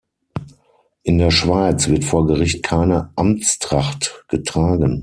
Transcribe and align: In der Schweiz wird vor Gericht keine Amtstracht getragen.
In 1.03 1.19
der 1.19 1.29
Schweiz 1.29 1.87
wird 1.87 2.03
vor 2.05 2.25
Gericht 2.25 2.63
keine 2.63 3.11
Amtstracht 3.15 4.25
getragen. 4.29 4.99